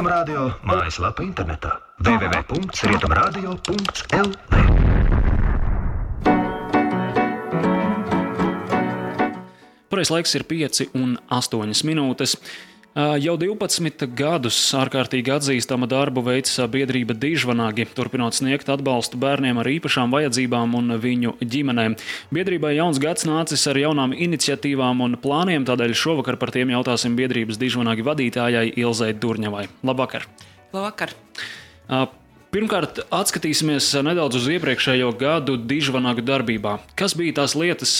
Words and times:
Rietumrādio 0.00 0.56
mājaslapa 0.64 1.20
internetā. 1.20 1.76
www.rietumrādio.lv 2.00 4.32
Pareizais 9.92 10.12
laiks 10.14 10.32
ir 10.40 10.48
5 10.48 10.88
un 10.96 11.20
8 11.28 11.84
minūtes. 11.84 12.40
Jau 13.00 13.36
12 13.38 14.02
gadus 14.18 14.56
ārkārtīgi 14.76 15.30
atzīstama 15.32 15.86
darbu 15.88 16.24
veids 16.26 16.56
biedrība 16.72 17.14
Dižvanāgi, 17.16 17.86
turpinot 17.96 18.34
sniegt 18.36 18.68
atbalstu 18.72 19.16
bērniem 19.20 19.60
ar 19.62 19.68
īpašām 19.70 20.12
vajadzībām 20.12 20.74
un 20.76 20.96
viņu 21.00 21.36
ģimenēm. 21.40 21.94
Biedrībai 22.34 22.74
jauns 22.76 23.00
gads 23.00 23.24
nācis 23.28 23.62
ar 23.70 23.78
jaunām 23.80 24.12
iniciatīvām 24.12 25.00
un 25.06 25.16
plāniem, 25.22 25.64
tādēļ 25.68 25.94
šovakar 25.96 26.36
par 26.40 26.52
tiem 26.52 26.74
jautāsim 26.74 27.14
biedrības 27.16 27.60
Dižvanāgi 27.62 28.04
vadītājai 28.04 28.66
Ilzai 28.82 29.14
Durņevai. 29.22 29.68
Labvakar! 29.86 30.26
Labvakar! 30.74 31.14
Pirmkārt, 32.50 33.04
atskatīsimies 33.14 33.92
nedaudz 34.02 34.40
uz 34.40 34.50
iepriekšējo 34.56 35.12
gadu 35.20 35.54
dižvanāgu 35.70 36.26
darbībā. 36.26 36.80
Kas 36.98 37.14
bija 37.14 37.38
tās 37.38 37.54
lietas, 37.54 37.94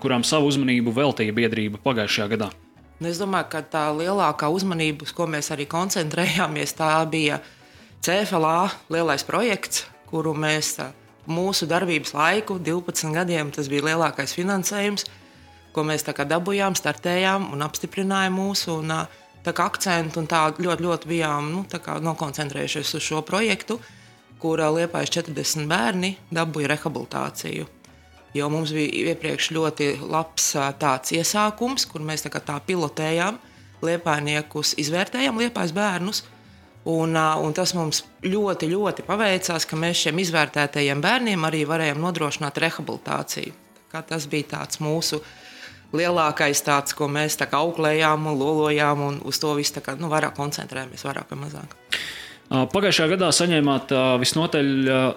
kurām 0.00 0.24
savu 0.24 0.48
uzmanību 0.48 0.96
veltīja 0.96 1.36
biedrība 1.36 1.82
pagājušajā 1.84 2.28
gadā? 2.34 2.50
Nu, 3.00 3.08
es 3.08 3.16
domāju, 3.16 3.46
ka 3.54 3.62
tā 3.64 3.86
lielākā 3.96 4.50
uzmanība, 4.52 5.06
uz 5.06 5.14
ko 5.16 5.24
mēs 5.24 5.48
arī 5.54 5.64
koncentrējāmies, 5.72 6.74
tā 6.76 6.92
bija 7.08 7.38
CFLA 8.04 8.68
lielais 8.92 9.24
projekts, 9.24 9.86
kuru 10.10 10.34
mēs 10.36 10.74
mūsu 11.24 11.64
darbības 11.70 12.12
laiku, 12.12 12.58
12 12.60 13.14
gadiem, 13.16 13.54
tas 13.56 13.70
bija 13.72 13.86
lielākais 13.88 14.36
finansējums, 14.36 15.06
ko 15.72 15.86
mēs 15.88 16.04
dabūjām, 16.04 16.76
startējām 16.76 17.48
un 17.54 17.64
apstiprinājām 17.64 18.36
mūsu. 18.36 18.76
Un, 18.82 18.92
akcentu 19.48 20.20
un 20.20 20.28
tā 20.28 20.42
ļoti, 20.52 20.84
ļoti 20.84 21.08
bijām 21.08 21.46
nu, 21.54 21.64
nokoncentrējušies 22.04 22.94
uz 22.98 23.02
šo 23.06 23.24
projektu, 23.24 23.80
kurā 24.40 24.68
liepājas 24.76 25.16
40 25.16 25.64
bērni 25.70 26.18
dabūja 26.28 26.74
rehabilitāciju. 26.74 27.79
Jo 28.34 28.46
mums 28.52 28.70
bija 28.74 29.10
iepriekš 29.10 29.50
ļoti 29.56 29.86
labs 30.06 30.52
tāds 30.78 31.14
iesākums, 31.16 31.86
kur 31.90 32.04
mēs 32.06 32.22
tā, 32.22 32.30
tā 32.30 32.58
pilotējām 32.66 33.40
liepainiekus, 33.82 34.76
izvērtējām 34.78 35.40
liepais 35.40 35.74
bērnus. 35.74 36.22
Un, 36.90 37.16
un 37.16 37.52
tas 37.52 37.74
mums 37.76 38.04
ļoti, 38.24 38.70
ļoti 38.70 39.04
paveicās, 39.04 39.66
ka 39.68 39.76
mēs 39.76 40.06
šiem 40.06 40.22
izvērtētajiem 40.22 41.02
bērniem 41.04 41.44
arī 41.44 41.66
varējām 41.68 42.00
nodrošināt 42.00 42.60
rehabilitāciju. 42.62 43.52
Tas 43.90 44.26
bija 44.30 44.52
tāds 44.54 44.80
mūsu 44.80 45.20
lielākais, 45.92 46.62
tāds, 46.64 46.94
ko 46.96 47.10
mēs 47.10 47.36
auklējām 47.42 48.30
un 48.30 48.38
lolojām, 48.38 49.02
un 49.08 49.20
uz 49.26 49.42
to 49.42 49.52
visu 49.58 49.82
kā, 49.84 49.98
nu, 49.98 50.08
vairāk 50.12 50.38
koncentrējamies, 50.38 51.04
vairāk 51.04 51.34
vai 51.34 51.42
mazāk. 51.42 51.89
Pagājušajā 52.50 53.12
gadā 53.12 53.28
saņēmāt 53.30 53.92
visnotaļ 54.18 54.70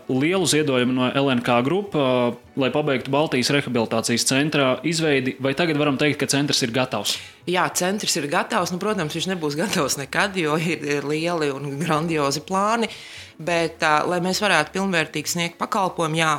lielu 0.05 0.47
ziedojumu 0.51 0.93
no 0.93 1.07
LNK 1.17 1.55
grupas, 1.65 2.35
lai 2.61 2.67
pabeigtu 2.69 3.09
Baltijas 3.09 3.49
rehabilitācijas 3.55 4.27
centra 4.29 4.67
izveidi. 4.85 5.33
Vai 5.41 5.55
tagad 5.57 5.79
varam 5.81 5.97
teikt, 5.97 6.19
ka 6.21 6.27
centrs 6.29 6.61
ir 6.61 6.69
gatavs? 6.75 7.15
Jā, 7.49 7.63
centrs 7.73 8.13
ir 8.21 8.27
gatavs. 8.29 8.69
Nu, 8.69 8.77
protams, 8.77 9.17
viņš 9.17 9.31
nebūs 9.31 9.57
gatavs 9.57 9.97
nekad, 9.97 10.37
jo 10.37 10.59
ir, 10.61 10.85
ir 10.85 11.07
lieli 11.09 11.49
un 11.49 11.79
grandiozi 11.79 12.43
plāni. 12.45 12.91
Bet, 13.41 13.81
lai 13.81 14.21
mēs 14.21 14.43
varētu 14.43 14.75
pilnvērtīgi 14.77 15.33
sniegt 15.33 15.57
pakalpojumu, 15.57 16.21
jā, 16.21 16.35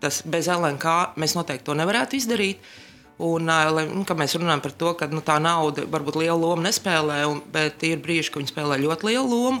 tas 0.00 0.22
bez 0.24 0.48
LNK 0.48 0.96
mēs 1.20 1.36
noteikti 1.36 1.68
to 1.68 1.76
nevarētu 1.76 2.16
izdarīt. 2.16 2.64
Un, 3.20 3.44
lai, 3.44 3.84
nu, 3.92 4.08
mēs 4.08 4.38
runājam 4.40 4.64
par 4.64 4.72
to, 4.72 4.96
ka 4.96 5.12
nu, 5.12 5.20
tā 5.20 5.36
nauda 5.36 5.84
varbūt 5.84 6.16
lielu 6.24 6.40
lomu 6.40 6.64
nespēlē, 6.64 7.20
un, 7.28 7.44
bet 7.52 7.84
ir 7.84 8.00
brīži, 8.00 8.32
kad 8.32 8.40
viņi 8.40 8.54
spēlē 8.54 8.80
ļoti 8.86 9.12
lielu 9.12 9.28
lomu. 9.28 9.60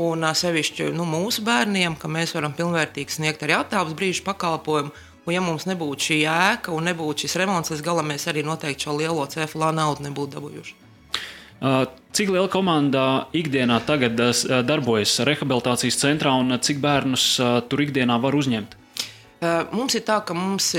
Un 0.00 0.24
sevišķi 0.24 0.88
nu, 0.96 1.04
mūsu 1.04 1.42
bērniem, 1.44 1.98
ka 2.00 2.08
mēs 2.08 2.32
varam 2.32 2.54
pilnvērtīgi 2.56 3.12
sniegt 3.12 3.42
arī 3.44 3.58
attālus 3.58 3.96
brīžu 3.96 4.24
pakalpojumu. 4.24 4.92
Un, 5.22 5.34
ja 5.34 5.42
mums 5.44 5.68
nebūtu 5.68 6.08
šī 6.08 6.16
ēka 6.26 6.72
un 6.74 6.88
nebūtu 6.88 7.26
šis 7.26 7.36
remonts, 7.38 7.70
līdz 7.70 7.84
galam 7.84 8.08
mēs 8.10 8.24
arī 8.30 8.42
noteikti 8.46 8.88
šo 8.88 8.96
lielo 8.96 9.26
cefalā 9.30 9.68
naudu 9.76 10.08
nebūtu 10.08 10.38
dabūjuši. 10.38 10.78
Cik 12.16 12.32
liela 12.32 12.48
komanda 12.50 13.04
ikdienā 13.36 13.76
tagad 13.86 14.18
darbojas 14.66 15.20
rehabilitācijas 15.28 16.00
centrā 16.00 16.32
un 16.40 16.56
cik 16.58 16.80
bērnus 16.82 17.26
tur 17.70 17.84
ikdienā 17.84 18.16
var 18.24 18.34
uzņemt? 18.34 18.74
Mums 19.70 19.94
ir 19.94 20.02
tā, 20.08 20.18
ka 20.26 20.34
mums, 20.34 20.72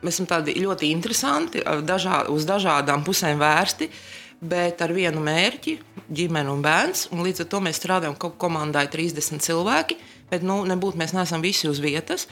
mēs 0.00 0.16
esam 0.16 0.30
ļoti 0.30 0.88
interesanti, 0.94 1.60
dažā, 1.84 2.24
uz 2.32 2.48
dažādām 2.48 3.04
pusēm 3.04 3.42
vērsti. 3.42 3.90
Uh, 3.90 4.23
bet 4.44 4.82
ar 4.84 4.92
vienu 4.92 5.22
mērķi- 5.24 5.78
ģimene 6.18 6.52
un 6.52 6.62
bērns. 6.62 7.08
Un 7.12 7.24
līdz 7.24 7.44
ar 7.44 7.46
to 7.46 7.60
mēs 7.60 7.80
strādājam, 7.80 8.16
komandai 8.16 8.84
ir 8.84 8.90
30 8.90 9.40
cilvēki, 9.40 9.96
bet 10.30 10.42
nu, 10.42 10.64
nebūtu 10.64 10.96
mēs 11.00 11.14
neesam 11.16 11.40
visi 11.40 11.68
uz 11.68 11.80
vietas. 11.80 12.26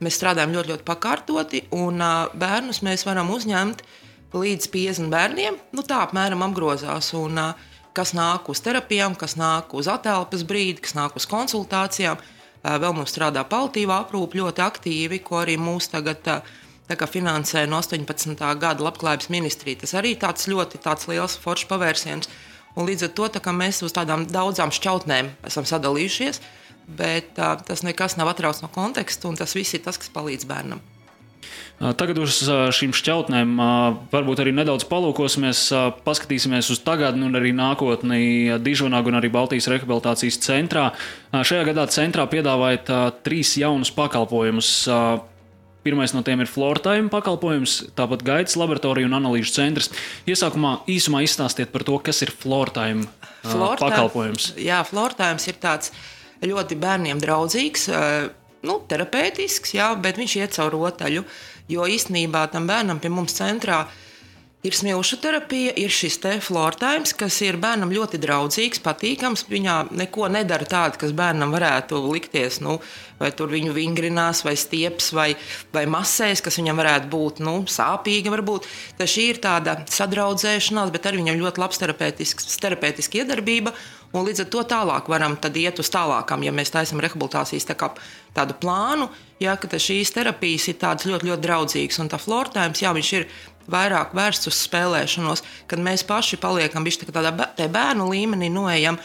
Mēs 0.00 0.18
strādājam 0.18 0.52
ļoti, 0.52 0.72
ļoti 0.72 0.84
pakārtoti, 0.84 1.62
un 1.72 2.00
uh, 2.00 2.28
bērnus 2.34 2.82
mēs 2.82 3.06
varam 3.06 3.30
uzņemt 3.30 3.82
līdz 4.34 4.68
50 4.68 5.08
bērniem. 5.08 5.56
Nu, 5.72 5.82
tā 5.82 6.02
apmēram 6.04 6.42
apgrozās. 6.42 7.12
Un, 7.14 7.38
uh, 7.38 7.54
kas 7.94 8.12
nāk 8.12 8.48
uz 8.50 8.60
terapijām, 8.60 9.14
kas 9.16 9.36
nāk 9.36 9.72
uz 9.72 9.86
atelpas 9.88 10.42
brīdi, 10.42 10.82
kas 10.82 10.94
nāk 10.94 11.16
uz 11.16 11.26
konsultācijām. 11.30 12.18
Uh, 12.18 12.76
vēl 12.82 12.92
mums 12.96 13.14
strādā 13.14 13.44
palīdzība 13.46 14.02
aprūpe 14.02 14.40
ļoti 14.40 14.60
aktīvi, 14.60 15.22
ko 15.22 15.40
arī 15.44 15.56
mūsu 15.56 15.94
tagad 15.94 16.28
uh, 16.28 16.54
finansē 16.88 17.66
no 17.66 17.80
18. 17.80 18.36
gada 18.60 18.84
labklājības 18.84 19.30
ministrija. 19.32 19.80
Tas 19.80 19.94
arī 19.94 20.14
tāds 20.20 20.48
ļoti 20.48 20.78
tāds 20.84 21.08
liels 21.08 21.38
foršs 21.40 21.68
pavērsiens. 21.70 22.28
Un 22.76 22.86
līdz 22.86 23.08
ar 23.08 23.12
to 23.14 23.52
mēs 23.52 23.82
uz 23.82 23.92
tādām 23.94 24.26
daudzām 24.26 24.70
šķautnēm 24.74 25.30
esam 25.46 25.64
sadalījušies, 25.64 26.40
bet 26.88 27.34
tā, 27.36 27.56
tas 27.62 27.82
nekas 27.86 28.16
nav 28.16 28.28
atrauts 28.28 28.62
no 28.62 28.68
konteksta, 28.68 29.28
un 29.28 29.36
tas 29.36 29.54
viss 29.54 29.74
ir 29.74 29.84
tas, 29.84 29.96
kas 29.96 30.10
palīdz 30.10 30.44
bērnam. 30.44 30.82
Tagad 31.74 32.20
uz 32.22 32.36
šīm 32.76 32.92
šķautnēm 32.94 33.56
varbūt 34.12 34.40
arī 34.44 34.52
nedaudz 34.54 34.86
palūkosimies, 34.88 35.66
paskatīsimies 36.06 36.70
uz 36.70 36.80
tagadni 36.86 37.26
un 37.26 37.34
arī 37.34 37.50
nākotni 37.56 38.54
Dižonāgu 38.62 39.10
un 39.10 39.18
arī 39.18 39.30
Baltijas 39.34 39.66
rehabilitācijas 39.72 40.38
centrā. 40.44 40.92
Šajā 41.34 41.66
gadā 41.72 41.88
centrā 41.90 42.28
piedāvājat 42.30 42.92
trīs 43.26 43.56
jaunus 43.58 43.90
pakalpojumus 43.94 44.70
Pirmais 45.84 46.14
no 46.16 46.22
tiem 46.24 46.40
ir 46.40 46.48
Flortime 46.48 47.10
pakalpojums, 47.12 47.76
tāpat 47.98 48.24
gaitas 48.24 48.56
laboratorija 48.56 49.08
un 49.08 49.18
analīžu 49.18 49.52
centrs. 49.52 49.90
Iesākumā 50.28 50.78
īsumā 50.90 51.20
izstāstiet 51.26 51.72
par 51.74 51.84
to, 51.84 51.98
kas 52.04 52.22
ir 52.24 52.32
Flortime 52.32 53.04
uh, 53.04 53.74
pakalpojums. 53.80 54.54
Jā, 54.64 54.80
Flortime 54.88 55.36
ir 55.44 55.60
tāds 55.60 55.92
ļoti 56.44 56.78
bērniem 56.80 57.20
draudzīgs. 57.20 57.90
Uh, 57.92 58.30
nu, 58.64 58.78
terapeitisks, 58.88 59.76
jā, 59.76 59.90
bet 60.00 60.16
viņš 60.20 60.38
iet 60.40 60.56
cauri 60.56 60.80
rotaļu. 60.80 61.26
Jo 61.68 61.84
īstenībā 61.88 62.46
tam 62.52 62.66
bērnam 62.68 62.98
pie 63.00 63.12
mums 63.12 63.36
centrā 63.36 63.84
uh, 63.84 64.00
Ir 64.64 64.72
smilšu 64.72 65.18
terapija, 65.20 65.74
ir 65.76 65.92
šis 65.92 66.14
te 66.22 66.30
flortājums, 66.40 67.10
kas 67.20 67.36
ir 67.44 67.58
bērnam 67.60 67.90
ļoti 67.92 68.16
draudzīgs, 68.22 68.80
patīkams. 68.80 69.42
Viņā 69.50 69.74
neko 69.92 70.30
nedara 70.32 70.64
tādu, 70.64 70.96
kas 71.02 71.12
bērnam 71.12 71.52
varētu 71.52 72.00
likties, 72.06 72.62
nu, 72.64 72.78
vai 73.18 73.28
tur 73.36 73.52
viņu 73.52 73.74
vingrinās, 73.76 74.40
vai 74.46 74.54
stieps, 74.56 75.10
vai, 75.12 75.34
vai 75.74 75.84
masēs, 75.84 76.40
kas 76.40 76.56
viņam 76.62 76.80
varētu 76.80 77.12
būt 77.12 77.42
nu, 77.44 77.58
sāpīga. 77.68 78.32
Varbūt. 78.32 78.70
Tā 78.96 79.04
šī 79.04 79.26
ir 79.34 79.42
tāda 79.44 79.82
sadraudzēšanās, 79.84 80.94
bet 80.96 81.10
arī 81.10 81.20
viņam 81.20 81.44
ļoti 81.44 81.60
labs 81.60 81.84
terapeitiska 81.84 83.20
iedarbība. 83.20 83.76
Un 84.14 84.24
līdz 84.28 84.44
ar 84.44 84.50
to 84.54 84.60
tālāk 84.70 85.08
varam 85.10 85.34
iet 85.58 85.80
uz 85.82 85.88
tālākām, 85.90 86.44
ja 86.46 86.52
mēs 86.54 86.70
taisām 86.70 87.00
rehabilitācijas 87.02 87.66
tā 87.66 87.74
kā, 87.74 87.88
tādu 88.32 88.54
plānu, 88.62 89.08
ja, 89.42 89.56
ka 89.58 89.66
šīs 89.66 90.14
terapijas 90.14 90.68
ir 90.70 90.78
ļoti, 90.78 91.28
ļoti 91.28 91.42
draudzīgas. 91.42 91.98
Un 91.98 92.12
tā 92.12 92.20
flortājums, 92.22 92.80
jā, 92.80 92.92
viņš 92.94 93.10
ir 93.18 93.26
vairāk 93.70 94.14
vērsts 94.16 94.50
uz 94.50 94.58
spēlēšanos, 94.66 95.44
kad 95.70 95.82
mēs 95.82 96.04
paši 96.06 96.40
paliekam 96.42 96.84
tā 96.84 97.12
tādā 97.12 97.68
bērnu 97.68 98.08
līmenī, 98.10 98.50
noejam 98.52 98.98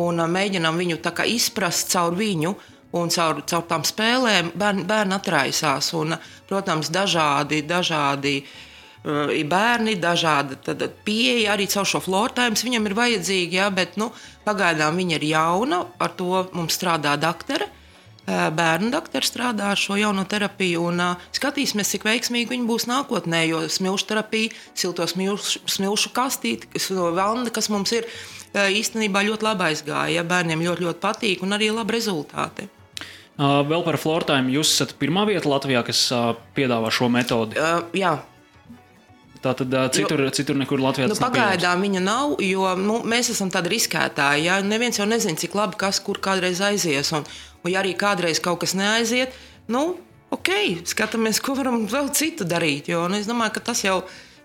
un 0.00 0.22
mēģinām 0.30 0.76
viņu 0.76 1.00
izprast 1.26 1.92
caur 1.92 2.16
viņu. 2.16 2.56
Un 2.96 3.10
caur, 3.12 3.42
caur 3.44 3.64
tām 3.68 3.82
spēlēm 3.84 4.52
bērni, 4.56 4.84
bērni 4.88 5.12
atraisās. 5.18 5.90
Un, 5.98 6.14
protams, 6.48 6.88
dažādi, 6.88 7.58
dažādi 7.66 8.38
uh, 8.40 9.32
bērni, 9.44 9.96
dažāda 10.00 10.88
pieeja 11.04 11.52
arī 11.52 11.66
caur 11.68 11.84
šo 11.84 12.00
flortējumu. 12.00 12.56
Viņam 12.68 12.86
ir 12.88 12.94
vajadzīga, 12.96 13.58
ja, 13.58 13.66
bet 13.74 13.98
nu, 14.00 14.12
pagaidām 14.46 14.96
viņa 14.96 15.18
ir 15.18 15.26
jauna. 15.34 15.82
Ar 15.98 16.14
to 16.16 16.46
mums 16.54 16.78
strādā 16.78 17.18
doktora 17.20 17.68
bērnu 18.26 18.90
doktori 18.90 19.26
strādā 19.26 19.70
ar 19.72 19.80
šo 19.80 19.98
jauno 20.00 20.24
terapiju. 20.28 20.86
Un, 20.90 21.02
uh, 21.02 21.26
skatīsimies, 21.36 21.92
cik 21.94 22.06
veiksmīgi 22.08 22.52
viņi 22.54 22.68
būs 22.68 22.88
nākotnē. 22.90 23.44
Jo 23.46 23.64
smilšu 23.70 24.10
terapija, 24.10 24.54
silto 24.74 25.06
smilšu, 25.06 25.64
smilšu 25.76 26.14
kastīte, 26.16 26.70
kas, 26.74 26.90
valna, 26.90 27.52
kas 27.54 27.70
mums 27.72 27.94
ir 27.96 28.08
īstenībā 28.56 29.22
ļoti 29.26 29.46
labi 29.46 29.70
aizgāja. 29.70 30.20
Ja? 30.20 30.24
Bērniem 30.26 30.64
ļoti, 30.64 30.86
ļoti 30.86 31.02
patīk 31.02 31.44
un 31.46 31.56
arī 31.56 31.70
labi 31.74 31.98
rezultāti. 31.98 32.70
Vēl 33.36 33.82
par 33.84 33.98
flortēm. 34.00 34.48
Jūs 34.48 34.70
esat 34.72 34.94
pirmā 35.00 35.26
vieta 35.28 35.50
Latvijā, 35.50 35.82
kas 35.84 36.06
piedāvā 36.56 36.88
šo 36.94 37.10
metodi. 37.12 37.60
Jā, 37.96 38.14
Tātad 39.46 39.74
citur, 39.94 40.24
jo, 40.26 40.32
citur 40.34 40.58
nekur 40.58 40.80
Latvijā 40.82 41.06
nu, 41.10 41.16
pagaidām 41.20 41.84
viņa 41.84 42.02
nav, 42.02 42.36
jo 42.42 42.70
nu, 42.80 42.98
mēs 43.06 43.30
esam 43.34 43.52
tādi 43.54 43.70
riskētāji. 43.76 44.46
Ja? 44.48 44.58
Neviens 44.64 44.98
jau 44.98 45.06
nezina, 45.08 45.38
cik 45.38 45.54
labi 45.58 45.78
kas 45.80 46.00
kur 46.02 46.18
kādreiz 46.22 46.62
aizies. 46.64 47.12
Un, 47.14 47.26
un 47.62 47.72
ja 47.72 47.82
arī 47.82 47.94
kādreiz 47.98 48.40
kaut 48.42 48.64
kas 48.64 48.74
neaiziet, 48.78 49.36
nu, 49.72 49.84
ok, 50.34 50.50
skatāmies, 50.88 51.42
ko 51.44 51.54
varam 51.58 51.84
vēl 51.90 52.10
citu 52.16 52.48
darīt. 52.48 52.90
Jo 52.90 53.04
nu, 53.10 53.20
es 53.20 53.30
domāju, 53.30 53.54
ka 53.58 53.68
tas 53.70 53.84
jau, 53.86 54.00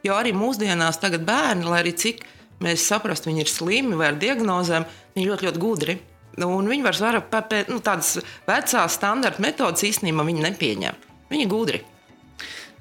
jau 0.06 0.18
arī 0.18 0.36
mūsdienās 0.38 1.02
tagad 1.02 1.26
bērni, 1.28 1.66
lai 1.72 1.82
arī 1.86 1.96
cik 1.98 2.22
mēs 2.62 2.86
saprastu, 2.92 3.32
viņi 3.32 3.46
ir 3.46 3.50
slimi 3.50 3.98
vai 3.98 4.12
ar 4.12 4.20
diagnozēm, 4.22 4.86
viņi 5.16 5.30
ļoti, 5.32 5.50
ļoti 5.50 5.62
gudri. 5.62 5.98
Un 6.46 6.70
viņi 6.70 6.86
vairs 6.86 7.02
pēc 7.32 7.72
nu, 7.74 7.82
tādas 7.84 8.20
vecās 8.48 8.94
standarta 8.96 9.44
metodas 9.44 9.84
īstenībā 9.84 10.24
nepieņem. 10.24 11.08
Viņi 11.32 11.48
ir 11.48 11.52
gudri. 11.52 11.82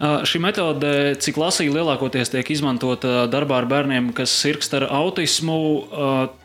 Šī 0.00 0.38
metode, 0.40 0.90
cik 1.20 1.36
lasīja, 1.36 1.74
lielākoties 1.74 2.30
tiek 2.32 2.48
izmantota 2.54 3.26
darbā 3.28 3.58
ar 3.60 3.66
bērniem, 3.68 4.06
kas 4.16 4.32
sirgst 4.32 4.72
ar 4.78 4.86
autismu. 4.88 5.56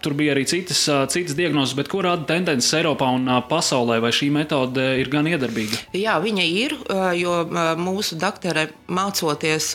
Tur 0.04 0.16
bija 0.20 0.34
arī 0.36 0.44
citas, 0.50 0.82
citas 1.14 1.38
diagnozes, 1.40 1.72
bet 1.78 1.88
ko 1.88 2.02
rāda 2.04 2.28
tendences 2.28 2.74
Eiropā 2.76 3.08
un 3.16 3.30
pasaulē, 3.48 4.02
vai 4.04 4.12
šī 4.12 4.28
metode 4.36 4.84
ir 5.00 5.08
gan 5.14 5.30
iedarbīga? 5.32 5.86
Jā, 5.96 6.18
viņa 6.20 6.50
ir, 6.52 6.76
jo 7.16 7.38
mūsu 7.80 8.20
doktori 8.20 8.68
mācoties 8.92 9.72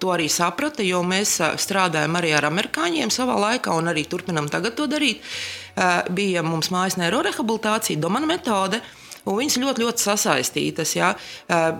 to 0.00 0.14
arī 0.14 0.30
saprata, 0.32 0.80
jo 0.80 1.04
mēs 1.04 1.36
strādājam 1.60 2.16
arī 2.16 2.32
ar 2.34 2.48
amerikāņiem 2.48 3.12
savā 3.12 3.36
laikā 3.44 3.76
un 3.76 3.92
arī 3.92 4.06
turpinām 4.08 4.48
tagad 4.50 4.74
to 4.80 4.88
darīt. 4.88 5.20
Bija 6.16 6.40
mums 6.42 6.72
mājas 6.72 6.96
neirorehabilitācija, 6.96 8.00
domana 8.00 8.32
metode. 8.32 8.80
Un 9.22 9.38
viņas 9.38 9.58
ļoti, 9.62 9.84
ļoti 9.84 10.02
sasaistītas. 10.02 10.96
Jā, 10.96 11.12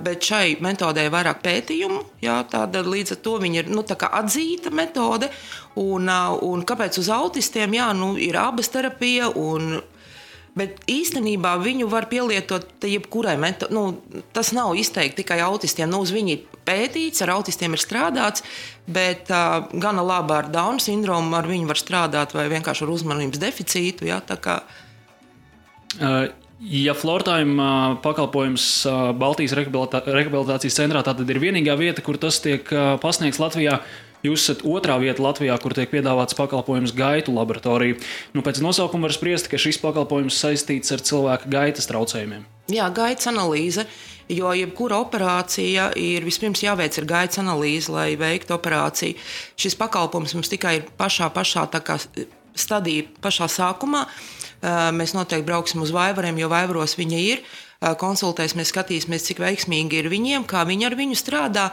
bet 0.05 0.23
šai 0.29 0.59
metodē 0.63 1.09
ir 1.09 1.15
vairāk 1.15 1.41
pētījumu. 1.43 2.03
Jā, 2.23 2.39
tāda, 2.51 2.85
līdz 2.87 3.17
ar 3.17 3.23
to 3.25 3.39
viņa 3.43 3.65
ir 3.65 3.73
nu, 3.73 3.83
atzīta 3.83 4.71
metode. 4.75 5.31
Un, 5.83 6.07
un 6.47 6.63
kāpēc 6.69 7.01
uz 7.03 7.11
autistiem 7.11 7.75
jā, 7.79 7.89
nu, 7.99 8.15
ir 8.21 8.39
abas 8.39 8.71
terapija? 8.71 9.33
Un, 9.39 9.81
Bet 10.53 10.83
īstenībā 10.85 11.55
viņu 11.65 11.87
var 11.89 12.11
pielietot 12.11 12.85
jebkurai 12.85 13.39
metodei. 13.41 13.73
Nu, 13.73 14.21
tas 14.37 14.51
nav 14.53 14.75
izteikti 14.77 15.23
tikai 15.23 15.39
autistiem. 15.41 15.89
Nu, 15.89 16.03
uz 16.05 16.13
viņu 16.13 16.35
ir 16.35 16.43
pētīts, 16.69 17.23
ar 17.25 17.33
autistiem 17.39 17.73
ir 17.73 17.81
strādāts, 17.81 18.45
bet 18.85 19.33
uh, 19.33 19.65
gana 19.73 20.05
labi 20.05 20.37
ar 20.37 20.51
Dauna 20.53 20.83
sindromu 20.83 21.39
ar 21.39 21.49
viņu 21.49 21.71
var 21.73 21.81
strādāt 21.81 22.37
vai 22.37 22.51
vienkārši 22.53 22.85
ar 22.85 22.93
uzmanības 22.93 23.41
deficītu. 23.41 24.11
Ja, 24.11 24.21
kā... 24.21 24.59
uh, 25.97 26.29
Ja 26.63 26.93
Flortājuma 26.95 27.99
pakalpojums 28.05 28.65
Baltijas 29.19 29.55
rehabilitācijas 29.57 30.77
centrā 30.79 31.03
tad 31.03 31.19
ir 31.27 31.41
vienīgā 31.43 31.75
vieta, 31.81 32.05
kur 32.07 32.21
tas 32.23 32.39
tiek 32.45 32.69
pasniegts 33.03 33.41
Latvijā, 33.43 33.81
jūs 34.23 34.45
esat 34.45 34.63
otrā 34.63 34.95
vieta 35.03 35.25
Latvijā, 35.25 35.57
kur 35.59 35.75
tiek 35.75 35.91
piedāvāts 35.91 36.37
pakalpojums 36.39 36.95
gaitu 36.95 37.35
laboratorija. 37.35 37.99
Nu, 38.37 38.45
pēc 38.47 38.61
nosaukuma 38.63 39.09
var 39.09 39.17
spriest, 39.17 39.51
ka 39.51 39.59
šis 39.59 39.81
pakalpojums 39.83 40.39
saistīts 40.39 40.95
ar 40.95 41.03
cilvēka 41.03 41.51
gaitas 41.51 41.91
traucējumiem. 41.91 42.47
Jā, 42.71 42.87
gaitas 42.95 43.27
analīze. 43.33 43.89
Jo 44.31 44.53
jebkura 44.55 45.01
operācija 45.03 45.89
ir 45.99 46.23
vispirms 46.25 46.63
jāveic 46.63 46.95
ar 47.03 47.09
gaitas 47.11 47.43
analīzi, 47.43 47.91
lai 47.91 48.13
veiktu 48.21 48.55
operāciju. 48.55 49.19
Šis 49.59 49.75
pakalpojums 49.81 50.37
mums 50.39 50.53
tikai 50.53 50.77
ir 50.79 50.87
pašā, 50.97 51.27
pašā 51.35 51.67
stadijā, 52.59 53.09
pašā 53.23 53.49
sākumā. 53.51 54.05
Mēs 54.95 55.15
noteikti 55.17 55.47
brauksim 55.47 55.83
uz 55.83 55.91
vaivariem, 55.95 56.39
jo 56.39 56.51
vaivaros 56.53 56.95
viņa 56.99 57.19
ir. 57.19 57.43
Konsultēsimies, 57.99 58.71
skatīsimies, 58.71 59.27
cik 59.27 59.43
veiksmīgi 59.43 59.99
ir 59.99 60.11
viņiem, 60.13 60.47
kā 60.47 60.63
viņi 60.69 60.87
ar 60.87 60.97
viņu 60.99 61.19
strādā. 61.19 61.67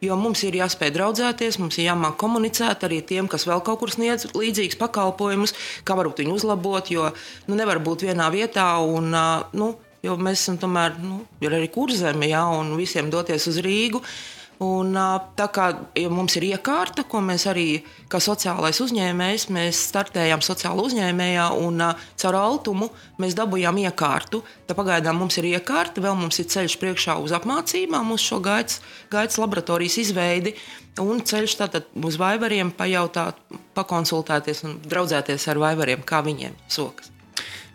Jo 0.00 0.16
mums 0.16 0.40
ir 0.48 0.56
jāspēj 0.56 0.94
draudzēties, 0.94 1.58
mums 1.60 1.76
ir 1.76 1.90
jāmāk 1.90 2.16
komunicēt 2.22 2.86
arī 2.88 3.02
tiem, 3.04 3.28
kas 3.28 3.44
vēl 3.44 3.60
kaut 3.60 3.82
kur 3.82 3.92
sniedz 3.92 4.30
līdzīgus 4.32 4.78
pakalpojumus, 4.80 5.52
kā 5.84 5.92
varbūt 5.98 6.22
viņu 6.22 6.38
uzlabot. 6.38 6.88
Jo 6.88 7.10
nu, 7.50 7.58
nevar 7.58 7.82
būt 7.84 8.06
vienā 8.08 8.30
vietā 8.32 8.70
un 8.80 9.12
nu, 9.12 9.68
jo 10.00 10.16
mēs 10.16 10.40
esam 10.40 10.56
tomēr 10.62 10.96
nu, 11.04 11.20
arī 11.44 11.68
kurzemi, 11.68 12.32
ja, 12.32 12.46
un 12.48 12.72
visiem 12.80 13.12
doties 13.12 13.50
uz 13.52 13.60
Rīgu. 13.60 14.00
Uh, 14.00 14.39
Un, 14.60 14.92
tā 15.40 15.46
kā 15.48 15.70
ja 15.96 16.08
mums 16.12 16.34
ir 16.36 16.44
iekārta, 16.50 17.06
ko 17.08 17.22
mēs 17.24 17.46
arī 17.48 17.80
kā 18.12 18.18
sociālais 18.20 18.76
uzņēmējs, 18.84 19.46
mēs 19.56 19.78
startējām 19.88 20.42
sociāla 20.44 20.84
uzņēmējā 20.84 21.46
un 21.64 21.80
caur 22.20 22.36
altumu 22.36 22.90
mēs 23.22 23.32
dabūjām 23.38 23.78
iekārtu. 23.86 24.42
Tā 24.68 24.76
pagaidām 24.76 25.16
mums 25.22 25.38
ir 25.40 25.48
iekārta, 25.54 26.04
vēl 26.04 26.18
mums 26.20 26.42
ir 26.42 26.50
ceļš 26.52 26.76
priekšā 26.82 27.16
uz 27.24 27.32
apmācībām, 27.38 28.12
uz 28.12 28.26
šo 28.26 28.42
gaitas, 28.44 28.82
gaitas 29.08 29.40
laboratorijas 29.40 29.96
izveidi 30.04 30.52
un 31.00 31.24
ceļš 31.24 31.54
tātad 31.62 31.88
uz 32.04 32.20
vaivariem 32.20 32.74
pajautāt, 32.76 33.40
pakonsultēties 33.78 34.66
un 34.68 34.76
draudzēties 34.84 35.48
ar 35.48 35.62
vaivariem, 35.64 36.04
kā 36.04 36.20
viņiem 36.26 36.60
sokas. 36.68 37.14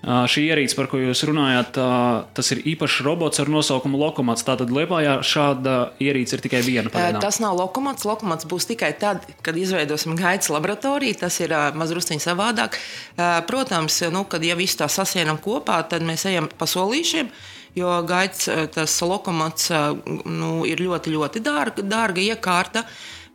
Šī 0.05 0.43
ierīce, 0.51 0.75
par 0.77 0.85
ko 0.91 0.99
jūs 1.01 1.23
runājāt, 1.25 1.79
tas 2.37 2.51
ir 2.53 2.59
īpašs 2.75 2.99
robots 3.07 3.41
ar 3.41 3.49
nosaukumu 3.49 3.97
Lokomats. 3.97 4.45
Tātad 4.45 4.69
Lietpājā 4.69 5.15
šāda 5.25 5.73
ierīce 6.03 6.37
ir 6.37 6.43
tikai 6.45 6.61
viena. 6.61 6.91
Pagaidām. 6.93 7.23
Tas 7.23 7.39
nav 7.41 7.57
Lokomats. 7.57 8.05
Lokomats 8.05 8.45
būs 8.45 8.69
tikai 8.69 8.91
tad, 9.01 9.25
kad 9.41 9.57
izveidosim 9.57 10.13
gaitas 10.19 10.51
laboratoriju. 10.53 11.17
Tas 11.23 11.39
ir 11.41 11.55
mazliet 11.73 12.21
savādāk. 12.21 12.77
Protams, 13.49 13.97
nu, 14.13 14.27
kad 14.29 14.45
jau 14.45 14.59
visu 14.61 14.77
tā 14.83 14.91
sasienam 14.93 15.41
kopā, 15.41 15.81
tad 15.89 16.05
mēs 16.05 16.27
ejam 16.29 16.51
pa 16.53 16.69
solīšiem. 16.69 17.33
Jo 17.75 17.97
gaitas, 18.07 18.45
tas 18.77 19.01
lokomats 19.01 19.73
nu, 20.05 20.51
ir 20.69 20.85
ļoti, 20.85 21.17
ļoti 21.17 21.41
dārga, 21.43 21.81
dārga 21.81 22.29
iekārta. 22.29 22.85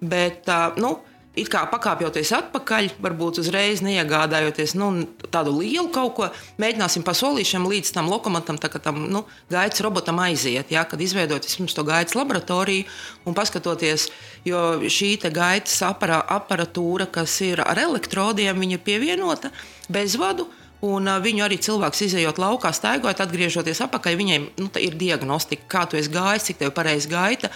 Bet, 0.01 0.47
nu, 0.79 1.01
it 1.39 1.49
kā 1.51 1.63
pakāpjoties 1.71 2.33
atpakaļ, 2.35 2.89
varbūt 3.03 3.39
uzreiz 3.43 3.83
neiegādājoties 3.87 4.75
nu, 4.79 4.91
tādu 5.31 5.55
lielu 5.61 5.87
kaut 5.95 6.15
ko, 6.17 6.29
mēģināsim 6.63 7.05
pa 7.07 7.15
solīšiem 7.15 7.69
līdz 7.71 7.93
tam 7.95 8.11
lokomotam, 8.11 8.59
tā, 8.59 8.71
tam 8.83 9.05
nu, 9.13 9.23
gaitas 9.53 9.83
robotam 9.87 10.19
aiziet. 10.23 10.73
Ja, 10.75 10.83
kad 10.89 11.01
izveidot 11.01 11.47
vispirms 11.47 11.77
to 11.77 11.85
gaitas 11.87 12.17
laboratoriju 12.19 12.87
un 13.31 13.37
paskatoties, 13.39 14.09
jo 14.49 14.81
šī 14.91 15.13
gaitas 15.31 15.79
aparā, 15.87 16.19
aparatūra, 16.39 17.07
kas 17.11 17.37
ir 17.47 17.63
ar 17.63 17.79
elektrodiem, 17.79 18.59
viņa 18.59 18.79
ir 18.79 18.87
pievienota 18.87 19.55
bezvadu. 19.89 20.49
Un 20.81 21.05
viņu 21.21 21.43
arī 21.45 21.59
cilvēks 21.61 22.07
izējot 22.07 22.39
laukā, 22.41 22.71
staigājot, 22.73 23.19
atgriežoties 23.21 23.83
atpakaļ, 23.85 24.15
viņiem 24.17 24.47
nu, 24.63 24.71
ir 24.81 24.95
diagnostika, 24.97 25.67
kā 25.69 25.83
tu 25.85 25.99
esi 26.01 26.09
gājis, 26.09 26.47
cik 26.49 26.57
tev 26.57 26.71
ir 26.71 26.77
pareizi 26.79 27.11
gaita. 27.13 27.51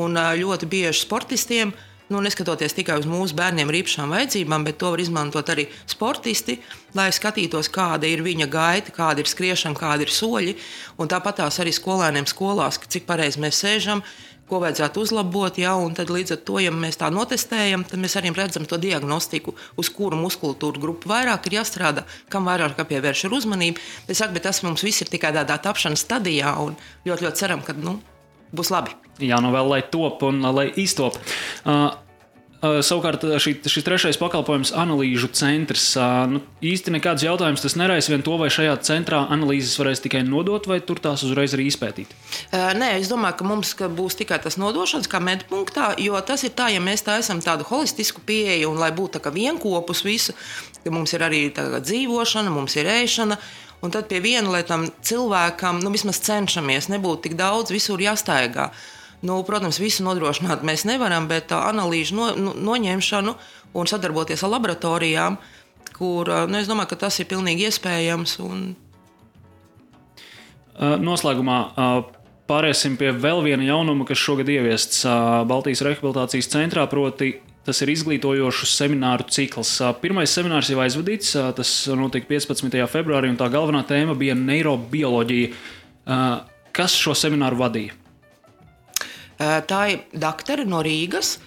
Un 0.00 0.16
ļoti 0.16 0.64
bieži 0.72 1.02
sportistiem 1.02 1.74
uh, 1.74 1.89
nu, 2.10 2.20
neskatoties 2.24 2.74
tikai 2.74 2.98
uz 3.00 3.06
mūsu 3.08 3.36
bērniem 3.38 3.70
ar 3.70 3.78
īpašām 3.80 4.10
vajadzībām, 4.14 4.64
bet 4.66 4.80
to 4.82 4.90
var 4.92 5.02
izmantot 5.02 5.52
arī 5.52 5.68
sportisti, 5.90 6.58
lai 6.98 7.08
skatītos, 7.14 7.70
kāda 7.72 8.10
ir 8.10 8.24
viņa 8.26 8.48
gaita, 8.50 8.94
kāda 8.96 9.22
ir 9.22 9.30
skriešana, 9.30 9.78
kāda 9.78 10.06
ir 10.06 10.12
soļi. 10.14 10.56
Un 10.98 11.10
tāpat 11.10 11.38
tās 11.44 11.60
arī 11.62 11.74
skolēniem 11.76 12.26
skolās, 12.30 12.80
cik 12.90 13.06
pareizi 13.06 13.42
mēs 13.42 13.62
sēžam. 13.62 14.02
Ko 14.50 14.58
vajadzētu 14.58 15.04
uzlabot, 15.04 15.60
ja, 15.62 15.76
tad 15.94 16.10
līdz 16.10 16.34
ar 16.34 16.40
to, 16.42 16.58
ja 16.58 16.72
mēs 16.74 16.98
tā 16.98 17.06
notestējam, 17.14 17.84
tad 17.86 18.02
mēs 18.02 18.16
arī 18.18 18.32
redzam 18.34 18.66
to 18.66 18.80
diagnostiku, 18.82 19.54
uz 19.78 19.92
kuru 19.94 20.18
muskultūru 20.18 20.82
grupu 20.82 21.12
vairāk 21.12 21.46
ir 21.46 21.60
jāstrādā, 21.60 22.02
kam 22.34 22.50
vairāk 22.50 22.74
jāpievērš 22.82 23.28
uzmanība. 23.30 23.78
Es 24.10 24.18
saku, 24.18 24.34
bet 24.34 24.48
tas 24.50 24.64
mums 24.66 24.82
viss 24.82 25.06
ir 25.06 25.12
tikai 25.14 25.30
tādā 25.38 25.54
tapšanas 25.62 26.02
stadijā, 26.02 26.56
un 26.58 26.74
ļoti, 27.06 27.28
ļoti 27.28 27.44
ceram, 27.44 27.62
ka 27.62 27.78
nu, 27.78 28.00
būs 28.56 28.72
labi. 28.74 28.96
Jā, 29.20 29.40
nu 29.44 29.52
vēl 29.52 29.68
lai 29.68 29.82
top 29.84 30.24
un 30.28 30.40
lai 30.54 30.70
iztop. 30.80 31.18
Uh, 31.64 31.90
Uh, 32.60 32.82
savukārt, 32.84 33.22
šī, 33.40 33.54
šis 33.72 33.84
trešais 33.86 34.18
pakalpojums, 34.20 34.74
analīžu 34.76 35.30
centrs, 35.32 35.86
uh, 35.96 36.26
nu, 36.28 36.42
īsti 36.60 36.92
nekāds 36.92 37.24
jautājums 37.24 37.62
tas 37.64 37.72
neraisa 37.80 38.12
vien 38.12 38.20
to, 38.20 38.34
vai 38.36 38.50
šajā 38.52 38.74
centrā 38.84 39.22
analīzes 39.32 39.78
varēs 39.80 40.04
tikai 40.04 40.20
nodot, 40.28 40.68
vai 40.68 40.76
tur 40.84 41.00
tās 41.00 41.24
uzreiz 41.24 41.54
arī 41.56 41.70
izpētīt. 41.70 42.12
Uh, 42.52 42.74
nē, 42.76 42.90
es 42.98 43.08
domāju, 43.08 43.38
ka 43.38 43.48
mums 43.48 43.72
būs 43.96 44.18
tikai 44.20 44.42
tas 44.44 44.60
nodošanas, 44.60 45.08
kā 45.08 45.22
medpunktā, 45.24 45.94
jo 46.04 46.20
tas 46.20 46.44
ir 46.44 46.52
tā, 46.52 46.68
ja 46.74 46.84
mēs 46.84 47.06
tā 47.06 47.16
esam 47.22 47.40
tādu 47.40 47.64
holistisku 47.70 48.20
pieeju 48.28 48.74
un 48.74 48.84
lai 48.84 48.92
būtu 48.92 49.16
tā 49.16 49.24
kā 49.24 49.32
vienopus 49.32 50.04
visu, 50.04 50.36
ka 50.84 50.92
mums 50.92 51.16
ir 51.16 51.24
arī 51.24 51.46
dzīvošana, 51.56 52.52
mums 52.52 52.76
ir 52.76 52.92
ēšana. 52.92 53.40
Un 53.80 53.92
tad 53.92 54.10
pie 54.10 54.20
viena, 54.20 54.50
lai 54.52 54.60
tam 54.68 54.84
cilvēkam, 55.04 55.80
nu, 55.80 55.92
vismaz 55.94 56.20
cenšamies, 56.26 56.90
nebūtu 56.92 57.28
tik 57.28 57.36
daudz, 57.38 57.72
visur 57.72 58.00
jāstaigā. 58.02 58.68
Nu, 59.24 59.38
protams, 59.44 59.80
visu 59.80 60.04
nodrošināt 60.04 60.64
mēs 60.64 60.86
nevaram, 60.88 61.28
bet 61.28 61.52
analīžu 61.56 62.16
no, 62.16 62.28
no, 62.36 62.54
noņemšanu 62.56 63.34
un 63.76 63.88
sadarboties 63.88 64.44
ar 64.44 64.52
laboratorijām, 64.54 65.40
kur 65.96 66.28
nu, 66.48 66.60
es 66.60 66.68
domāju, 66.68 66.92
ka 66.92 67.02
tas 67.06 67.20
ir 67.20 67.28
pilnīgi 67.30 67.68
iespējams. 67.68 68.38
Un... 68.44 68.64
Noslēgumā 70.80 71.58
pāriesim 72.50 72.96
pie 73.00 73.12
vēl 73.12 73.44
viena 73.44 73.64
jaunuma, 73.64 74.06
kas 74.08 74.20
šogad 74.20 74.48
ieviests 74.48 75.04
Baltijas 75.48 75.84
rehabilitācijas 75.86 76.48
centrā, 76.52 76.86
proti 76.90 77.34
Tas 77.66 77.82
ir 77.84 77.92
izglītojošs 77.92 78.72
semināru 78.72 79.26
cikls. 79.28 79.74
Pirmais 80.00 80.32
seminārs 80.32 80.70
jau 80.72 80.80
aizvadīts, 80.80 81.34
tas 81.56 81.74
notika 81.92 82.30
15. 82.30 82.80
februārī, 82.88 83.28
un 83.28 83.38
tā 83.40 83.50
galvenā 83.52 83.84
tēma 83.88 84.16
bija 84.18 84.36
neirobioloģija. 84.38 85.52
Kas 86.76 86.96
šo 86.96 87.12
semināru 87.18 87.60
vadīja? 87.60 87.96
Tā 89.40 89.80
ir 89.92 90.02
doktore 90.12 90.64
no 90.68 90.80
Rīgas. 90.84 91.38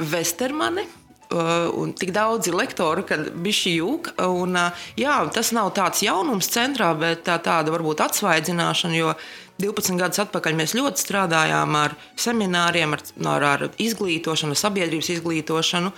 Vestermani. 0.00 0.88
Uh, 1.34 1.70
un 1.80 1.90
tik 1.96 2.12
daudz 2.14 2.46
ir 2.46 2.54
lektori, 2.54 3.02
ka 3.08 3.16
bija 3.16 3.56
šī 3.58 3.70
jūka. 3.78 4.12
Un, 4.28 4.54
uh, 4.60 4.84
jā, 5.00 5.16
tas 5.34 5.50
nav 5.56 5.72
tāds 5.74 6.04
jaunums 6.04 6.50
centrā, 6.52 6.92
bet 6.98 7.24
tā, 7.26 7.38
tāda 7.42 7.72
varbūt 7.74 8.02
atsvaidzināšana, 8.04 8.98
jo 9.00 9.14
12 9.62 9.98
gadus 10.00 10.18
atpakaļ 10.24 10.56
mēs 10.58 10.74
ļoti 10.74 10.98
strādājām 11.04 11.76
ar 11.78 11.94
semināriem, 12.18 12.96
ar, 12.96 13.02
ar, 13.30 13.44
ar 13.52 13.66
izglītošanu, 13.78 14.56
sabiedrības 14.58 15.12
izglītošanu, 15.14 15.92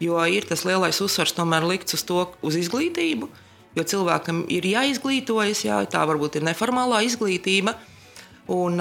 jo 0.00 0.20
ir 0.24 0.46
tas 0.48 0.64
lielais 0.64 1.00
uzsvars 1.04 1.36
tomēr 1.36 1.66
likts 1.68 1.98
uz 1.98 2.04
to, 2.08 2.22
uz 2.40 2.56
izglītību, 2.56 3.28
jo 3.76 3.84
cilvēkam 3.92 4.44
ir 4.52 4.64
jāizglītojas, 4.70 5.66
jā, 5.68 5.82
tā 5.90 6.04
varbūt 6.08 6.40
ir 6.40 6.48
neformālā 6.48 7.04
izglītība. 7.08 7.76
Un, 8.54 8.76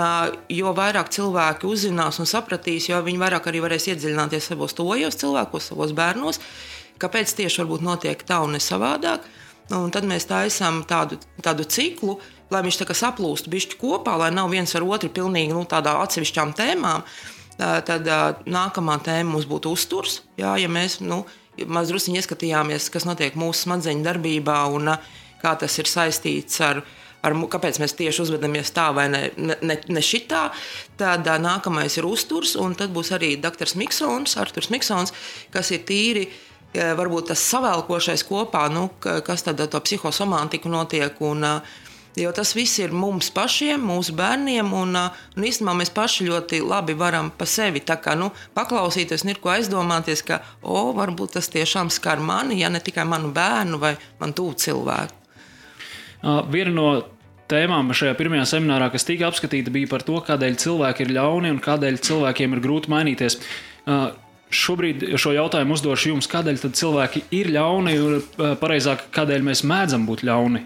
jo 0.52 0.72
vairāk 0.76 1.08
cilvēki 1.16 1.68
uzzinās 1.72 2.18
un 2.20 2.28
sapratīs, 2.28 2.90
jo 2.90 2.98
viņi 3.04 3.22
vairāk 3.22 3.46
arī 3.48 3.62
varēs 3.64 3.86
iedziļināties 3.94 4.50
savos 4.52 4.76
tojos 4.76 5.16
cilvēkos, 5.22 5.70
savos 5.72 5.94
bērnos, 5.96 6.42
kāpēc 7.00 7.32
tieši 7.38 7.64
notiek 7.80 8.26
tā 8.28 8.42
un 8.44 8.58
ne 8.58 8.60
savādāk. 8.60 9.24
Un 9.72 9.88
tad 9.96 10.04
mēs 10.04 10.28
taisām 10.28 10.82
tādu, 10.84 11.16
tādu 11.40 11.64
ciklu, 11.64 12.18
lai 12.54 12.64
viņš 12.66 12.80
tā 12.82 12.88
kā 12.90 12.96
saplūst 12.98 13.50
bišķi 13.52 13.80
kopā, 13.82 14.16
lai 14.22 14.32
nav 14.34 14.52
viens 14.54 14.74
ar 14.78 14.86
otru 14.86 15.12
pilnīgi 15.14 15.56
nu, 15.56 15.66
tādā 15.70 15.98
atsevišķām 16.06 16.56
tēmām. 16.58 17.06
Tad 17.58 18.08
nākamā 18.50 18.98
tēma 19.06 19.36
mums 19.36 19.46
būtu 19.50 19.76
uzturs. 19.76 20.22
Jā, 20.40 20.56
ja 20.58 20.70
mēs 20.72 20.98
nu, 21.06 21.22
mazliet 21.70 22.10
ieskatījāmies, 22.18 22.90
kas 22.94 23.06
notiek 23.06 23.38
mūsu 23.38 23.68
smadzeņu 23.68 24.06
darbībā 24.08 24.64
un 24.74 24.96
kā 25.44 25.54
tas 25.60 25.78
ir 25.82 25.90
saistīts 25.92 26.62
ar 26.66 26.82
viņu 26.82 27.02
ar, 27.24 27.36
kāpēc 27.56 27.80
mēs 27.82 27.96
tieši 27.98 28.24
uzvedamies 28.26 28.72
tā 28.76 28.90
vai 28.96 29.08
ne, 29.12 29.24
ne, 29.38 29.78
ne 29.78 30.04
šitā. 30.04 30.48
Tad 31.00 31.28
uh, 31.28 31.40
nākamais 31.42 31.98
ir 32.00 32.08
uzturs, 32.08 32.58
un 32.60 32.76
tad 32.80 32.94
būs 32.96 33.14
arī 33.16 33.36
doktors 33.42 33.78
Miksons, 33.80 34.38
Arthurs 34.42 34.72
Miksons, 34.74 35.16
kas 35.54 35.72
ir 35.76 35.86
tīri. 35.88 36.28
Varbūt 36.74 37.28
tas 37.30 37.42
savēlkošais 37.52 38.24
kopā, 38.26 38.64
nu, 38.74 38.88
kas 38.98 39.44
tad 39.46 39.60
ar 39.62 39.68
to 39.70 39.78
psihosomātiku 39.86 40.72
notiek. 40.74 41.20
Un, 41.22 41.46
Jo 42.14 42.30
tas 42.36 42.52
viss 42.54 42.78
ir 42.78 42.92
mums 42.94 43.32
pašiem, 43.34 43.82
mūsu 43.90 44.14
bērniem, 44.14 44.68
un, 44.78 44.94
un 44.94 45.46
īstenībā 45.48 45.74
mēs 45.80 45.90
paši 45.96 46.28
ļoti 46.28 46.60
labi 46.62 46.94
varam 46.98 47.32
pa 47.34 47.48
sevi 47.50 47.82
kā, 47.82 48.14
nu, 48.20 48.30
paklausīties, 48.54 49.26
ir 49.26 49.40
ko 49.42 49.50
aizdomāties, 49.56 50.22
ka, 50.28 50.44
o, 50.62 50.92
varbūt 50.94 51.40
tas 51.40 51.50
tiešām 51.50 51.90
skar 51.90 52.22
mani, 52.22 52.60
ja 52.62 52.70
ne 52.70 52.84
tikai 52.86 53.08
manu 53.10 53.32
bērnu 53.34 53.80
vai 53.82 53.96
man 54.22 54.34
tuvu 54.38 54.54
cilvēku. 54.62 55.20
Viena 56.54 56.72
no 56.72 56.88
tēmām 57.50 57.90
šajā 57.98 58.14
pirmajā 58.20 58.46
seminārā, 58.54 58.92
kas 58.94 59.08
tika 59.08 59.28
apskatīta, 59.32 59.74
bija 59.74 59.90
par 59.92 60.06
to, 60.06 60.20
kādēļ 60.24 60.60
cilvēki 60.62 61.08
ir 61.08 61.16
ļauni 61.18 61.52
un 61.56 61.64
kādēļ 61.64 61.98
cilvēkiem 62.08 62.54
ir 62.54 62.62
grūti 62.64 62.94
mainīties. 62.94 63.40
Šobrīd 64.54 65.08
šo 65.18 65.34
jautājumu 65.34 65.74
uzdošu 65.74 66.14
jums, 66.14 66.30
kādēļ 66.30 66.62
cilvēki 66.78 67.26
ir 67.34 67.50
ļauni, 67.58 67.98
un 68.06 68.56
pareizāk, 68.62 69.10
kādēļ 69.18 69.50
mēs 69.50 69.66
mēdzam 69.66 70.06
būt 70.06 70.24
ļauni. 70.30 70.62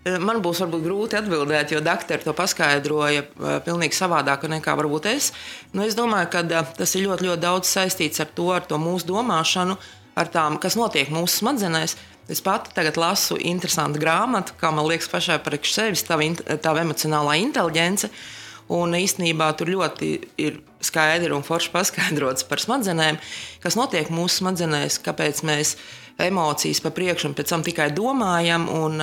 Man 0.00 0.38
būs 0.40 0.62
varbūt 0.62 0.80
grūti 0.80 1.16
atbildēt, 1.18 1.74
jo 1.74 1.80
doktori 1.84 2.24
to 2.24 2.32
paskaidroja 2.32 3.26
pavisam 3.36 3.82
savādāk 3.92 4.46
nekā 4.48 4.72
varbūt 4.78 5.10
es. 5.10 5.28
Nu, 5.76 5.84
es 5.84 5.96
domāju, 5.98 6.30
ka 6.32 6.62
tas 6.78 6.94
ir 6.96 7.04
ļoti, 7.04 7.26
ļoti 7.28 7.42
daudz 7.42 7.68
saistīts 7.68 8.22
ar 8.24 8.30
to, 8.32 8.46
ar 8.54 8.64
to 8.64 8.78
mūsu 8.80 9.10
domāšanu, 9.10 9.76
ar 10.16 10.30
tām, 10.32 10.56
kas 10.62 10.78
notiek 10.80 11.12
mūsu 11.12 11.42
smadzenēs. 11.42 11.98
Es 12.32 12.40
pati 12.40 12.72
tagad 12.72 12.96
lasu 12.96 13.36
interesantu 13.36 14.00
grāmatu, 14.00 14.54
kā 14.56 14.70
man 14.72 14.86
liekas, 14.88 15.10
pašai 15.12 15.36
priekš 15.44 15.74
sevis, 15.76 16.04
tā, 16.08 16.16
tā 16.62 16.72
emocionālā 16.80 17.36
inteligence. 17.42 18.08
Un 18.72 18.94
īstenībā 18.94 19.50
tur 19.58 19.68
ļoti 19.74 20.08
ir 20.40 20.60
skaidri 20.80 21.34
un 21.34 21.44
forši 21.44 21.72
paskaidrots 21.74 22.46
par 22.48 22.62
smadzenēm, 22.62 23.18
kas 23.60 23.76
notiek 23.76 24.08
mūsu 24.14 24.40
smadzenēs, 24.44 25.00
kāpēc 25.04 25.42
mēs 25.44 25.74
emocijas 26.22 26.80
pa 26.84 26.94
priekšu 26.94 27.28
un 27.28 27.36
pēc 27.36 27.52
tam 27.52 27.66
tikai 27.66 27.90
domājam. 27.92 28.68
Un, 28.70 29.02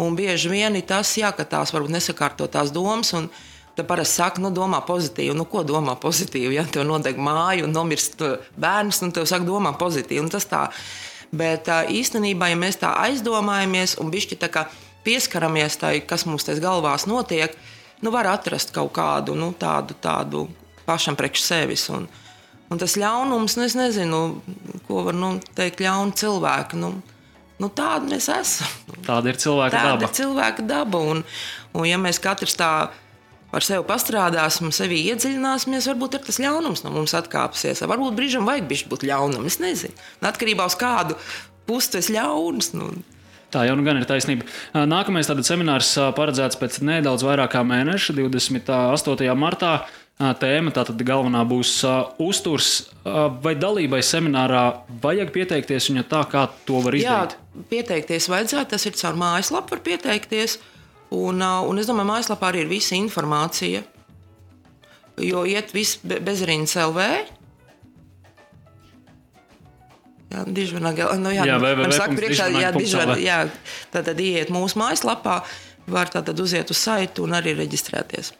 un 0.00 0.16
bieži 0.18 0.50
vien 0.52 0.76
ir 0.78 0.86
tas, 0.88 1.12
jā, 1.20 1.30
ka 1.36 1.44
tās 1.44 1.74
varbūt 1.74 1.96
nesakārto 1.98 2.48
tās 2.50 2.74
domas. 2.74 3.14
Un, 3.16 3.30
Tad 3.78 3.86
parasti 3.86 4.18
saka, 4.18 4.42
nu, 4.42 4.48
domā 4.50 4.80
pozitīvi. 4.82 5.30
Nu, 5.38 5.44
ko 5.46 5.60
domā 5.62 5.92
pozitīvi? 5.96 6.56
Ja 6.56 6.64
tev 6.66 6.82
nodeg 6.88 7.20
māju 7.22 7.68
un 7.68 7.70
nomirst 7.72 8.18
bērns, 8.58 8.98
nu, 9.00 9.12
tev 9.14 9.28
saka, 9.30 9.46
domā 9.46 9.70
pozitīvi. 9.78 10.18
Un 10.24 10.32
tas 10.32 10.44
tā 10.50 10.64
Bet 11.30 11.68
īstenībā, 11.70 12.50
ja 12.50 12.58
mēs 12.58 12.80
tā 12.82 12.90
aizdomājamies 13.06 13.94
un 14.02 14.10
bišķi 14.10 14.38
tā 14.42 14.48
kā 14.50 14.64
pieskaramies 15.06 15.78
tai, 15.78 16.00
kas 16.02 16.26
mums 16.26 16.46
tas 16.46 16.58
galvās 16.62 17.06
notiek, 17.06 17.54
nu, 18.02 18.10
var 18.10 18.26
atrast 18.32 18.74
kaut 18.74 18.90
kādu 18.96 19.36
nu, 19.38 19.52
tādu, 19.54 19.94
tādu 20.02 20.48
pašam 20.88 21.14
priekš 21.18 21.44
sevis. 21.46 21.86
Un, 21.94 22.08
un 22.70 22.82
tas 22.82 22.98
ļaunums, 22.98 23.56
nu, 23.56 23.68
es 23.68 23.78
nezinu, 23.78 24.20
ko 24.88 25.04
var 25.06 25.18
nu, 25.18 25.36
teikt, 25.54 25.84
ļauni 25.86 26.18
cilvēki. 26.18 26.80
Nu, 26.82 26.96
nu, 27.60 27.68
tāda 27.68 28.08
mēs 28.08 28.30
esam. 28.32 28.72
Tāda 29.06 29.32
ir 29.32 29.38
cilvēka 29.40 29.76
tāda 29.76 29.92
daba. 29.94 30.08
Ir 30.08 30.16
cilvēka 30.16 30.66
daba. 30.66 31.04
Un, 31.12 31.22
un 31.76 31.86
ja 31.88 32.00
mēs 32.00 32.20
katrs 32.22 32.56
tā 32.58 32.72
ar 33.50 33.66
sevi 33.66 33.84
pastrādāsim, 33.86 34.70
sevi 34.74 35.00
iedziļināsimies, 35.10 35.88
varbūt 35.90 36.20
tas 36.28 36.40
ļaunums 36.42 36.84
no 36.86 36.94
mums 36.94 37.14
atkāpsies. 37.18 37.82
Varbūt 37.90 38.18
brīžam 38.18 38.48
vajag 38.48 38.68
būt 38.90 39.06
ļaunam. 39.10 39.46
Es 39.50 39.60
nezinu. 39.62 39.94
Atkarībā 40.22 40.66
no 40.68 40.78
kādu 40.78 41.18
pusi 41.68 41.96
tas 41.96 42.10
ļauns. 42.12 42.72
Nu. 42.78 42.92
Tā 43.50 43.64
jau 43.66 43.74
nu 43.74 43.82
gan 43.86 43.98
ir 43.98 44.06
taisnība. 44.06 44.46
Nākamais 44.86 45.30
seminārs 45.46 45.90
paredzēts 46.14 46.58
pēc 46.60 46.78
nedaudz 46.86 47.26
vairāk 47.26 47.56
kā 47.56 47.64
mēneša, 47.66 48.14
28. 48.20 49.34
martā. 49.38 49.72
Tēma 50.20 50.72
tātad 50.76 51.00
galvenā 51.06 51.46
būs 51.48 51.78
uh, 51.88 52.10
uzturs. 52.20 52.90
Uh, 53.00 53.30
vai 53.40 53.54
dalībai 53.56 54.02
seminārā 54.04 54.64
vajag 55.00 55.30
pieteikties, 55.32 55.88
un 55.88 56.02
ja 56.02 56.04
tā, 56.04 56.26
kā 56.28 56.44
to 56.68 56.82
var 56.84 56.98
izdarīt? 56.98 57.38
Jā, 57.38 57.62
pieteikties 57.70 58.28
vajadzētu. 58.28 58.68
Tas 58.74 58.84
ir 58.84 58.98
caur 59.00 59.16
mājaslapu, 59.16 59.78
var 59.78 59.82
pieteikties. 59.86 60.58
Uh, 60.60 60.76
Un, 61.10 61.42
un 61.42 61.82
es 61.82 61.88
domāju, 61.90 62.06
mājaslapā 62.12 62.52
arī 62.52 62.64
ir 62.64 62.70
visa 62.70 62.94
informācija. 62.94 63.82
Jo 65.20 65.42
iet 65.48 65.74
viss 65.74 65.98
bezriņas 66.06 66.76
LV. 66.86 67.06
Jā, 70.30 70.44
dižvanā, 70.46 70.92
nu, 71.18 71.32
jā, 71.34 71.48
jā, 71.48 71.56
nu, 71.58 71.90
saka, 71.90 72.14
priekšā, 72.14 72.46
jā, 72.54 72.68
dižvanā, 72.76 73.16
jā, 73.18 73.40
tad, 73.90 74.06
tad 74.06 74.20
iet 74.22 74.52
mūsu 74.54 74.78
mājaslapā, 74.78 75.40
var 75.90 76.12
tad 76.14 76.30
uziet 76.38 76.70
uz 76.70 76.78
saitu 76.78 77.26
un 77.26 77.34
arī 77.34 77.56
reģistrēties. 77.58 78.30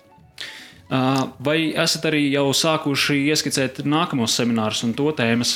Vai 0.90 1.58
esat 1.78 2.08
arī 2.10 2.24
jau 2.32 2.48
sākuši 2.56 3.20
ieskicēt 3.30 3.84
nākamos 3.86 4.34
seminārus 4.34 4.82
un 4.86 4.96
to 4.98 5.12
tēmas? 5.14 5.54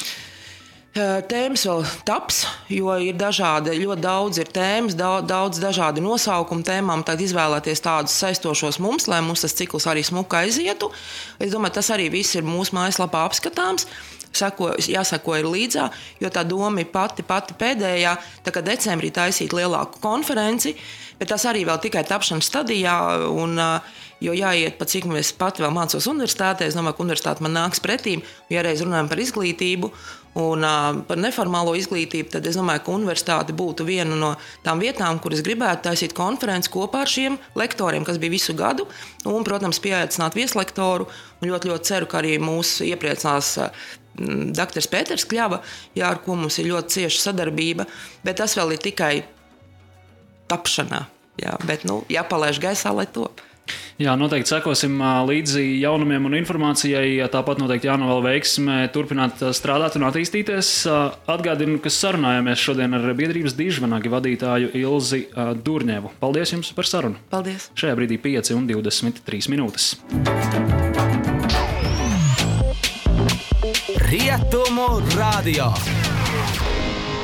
Tēmas 0.94 1.64
vēl 1.66 1.80
taps, 2.06 2.44
jo 2.70 2.92
ir 3.02 3.16
dažādi, 3.18 3.72
ļoti 3.80 4.02
daudz 4.04 4.38
ir 4.38 4.50
tēmas, 4.54 4.94
daudz, 4.94 5.26
daudz 5.26 5.58
dažādi 5.58 6.04
nosaukumi 6.04 6.62
tēmām. 6.62 7.02
Tad 7.02 7.18
izvēlēties 7.18 7.82
tādus 7.82 8.14
saistošos 8.22 8.78
mums, 8.78 9.08
lai 9.10 9.18
mums 9.26 9.42
tas 9.42 9.56
cikls 9.58 9.88
arī 9.90 10.04
smuka 10.06 10.44
aizietu. 10.44 10.92
Es 11.42 11.50
domāju, 11.50 11.80
tas 11.80 11.90
arī 11.96 12.06
viss 12.14 12.38
ir 12.38 12.46
mūsu 12.46 12.78
mājaslapā 12.78 13.24
apskatāms. 13.26 13.88
Sako, 14.34 14.72
jāsako 14.90 15.36
ir 15.38 15.46
līdzā, 15.46 15.88
jo 16.22 16.30
tā 16.34 16.42
doma 16.48 16.82
ir 16.82 16.88
pati, 16.90 17.22
pati 17.26 17.54
pēdējā. 17.58 18.16
Tā 18.42 18.54
kā 18.54 18.64
decembrī 18.66 19.12
taisīt 19.14 19.54
lielāku 19.54 20.02
konferenci, 20.02 20.74
bet 21.20 21.30
tas 21.30 21.46
arī 21.46 21.62
vēl 21.68 21.78
tikai 21.84 22.02
tapšanas 22.08 22.50
stadijā. 22.50 22.96
Un, 23.30 23.60
jo 24.24 24.34
jāiet 24.34 24.78
pa 24.78 24.86
cik 24.88 25.06
mēs 25.10 25.32
pati 25.38 25.62
vēl 25.64 25.72
mācos 25.74 26.08
universitātē, 26.10 26.68
es 26.68 26.76
domāju, 26.76 26.98
ka 26.98 27.06
universitāte 27.06 27.44
man 27.44 27.56
nāks 27.56 27.82
pretī, 27.84 28.18
ja 28.52 28.62
reiz 28.64 28.82
runājam 28.84 29.10
par 29.10 29.22
izglītību. 29.22 29.90
Un 30.34 30.64
uh, 30.66 30.88
par 31.06 31.20
neformālo 31.22 31.76
izglītību, 31.78 32.32
tad 32.32 32.46
es 32.50 32.56
domāju, 32.58 32.80
ka 32.82 32.94
universitāte 32.96 33.54
būtu 33.54 33.84
viena 33.86 34.16
no 34.18 34.32
tām 34.66 34.80
vietām, 34.82 35.20
kur 35.22 35.36
es 35.36 35.44
gribētu 35.46 35.86
taisīt 35.86 36.16
konferenci 36.16 36.72
kopā 36.74 37.04
ar 37.04 37.12
šiem 37.12 37.36
lektoriem, 37.54 38.02
kas 38.02 38.18
bija 38.18 38.34
visu 38.34 38.56
gadu. 38.58 38.88
Un, 39.30 39.46
protams, 39.46 39.78
pieaicināt 39.84 40.34
vieslektoru. 40.34 41.06
Ļoti, 41.44 41.70
ļoti 41.70 41.86
ceru, 41.86 42.10
ka 42.10 42.18
arī 42.18 42.40
mūs 42.42 42.80
iepriecinās 42.82 43.52
Dr. 44.18 44.84
Pēters 44.90 45.26
Kļava, 45.30 45.62
jā, 45.96 46.10
ar 46.10 46.20
ko 46.24 46.36
mums 46.38 46.58
ir 46.62 46.70
ļoti 46.70 47.00
cieša 47.00 47.24
sadarbība. 47.30 47.88
Bet 48.26 48.38
tas 48.42 48.54
vēl 48.58 48.76
ir 48.76 48.84
tikai 48.84 49.14
tapšanā. 50.50 51.04
Jā, 51.42 51.56
bet 51.66 51.82
nu, 51.88 52.04
jāpalaiž 52.12 52.62
gaisā, 52.62 52.94
lai 52.94 53.08
top. 53.10 53.42
Jā, 53.94 54.16
noteikti 54.18 54.50
sekosim 54.50 54.98
līdzi 55.28 55.62
jaunumiem 55.80 56.26
un 56.28 56.34
informācijai. 56.40 57.22
Tāpat 57.32 57.60
noteikti 57.62 57.88
jānovēl 57.88 58.24
veiksmē 58.26 58.78
turpināt 58.94 59.40
strādāt 59.54 59.96
un 59.98 60.08
attīstīties. 60.08 60.72
Atgādinu, 61.30 61.78
ka 61.82 61.92
sarunājāmies 61.94 62.64
šodien 62.66 62.98
ar 62.98 63.06
biedrības 63.16 63.56
dižvanagi 63.58 64.12
vadītāju 64.12 64.74
Ilzi 64.82 65.24
Durņevu. 65.64 66.16
Paldies 66.20 66.56
jums 66.56 66.74
par 66.76 66.90
sarunu! 66.90 67.22
Paldies! 67.32 67.70
Šajā 67.78 67.96
brīdī 68.02 68.18
5 68.26 68.52
un 68.58 68.68
23 68.74 69.50
minūtes. 69.54 69.92
y 74.16 74.28
Radio. 75.16 76.03